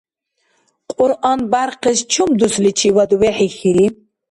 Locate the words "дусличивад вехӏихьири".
2.39-3.87